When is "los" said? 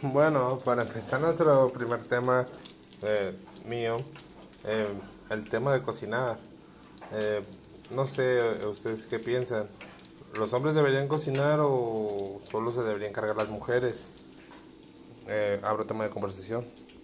10.38-10.52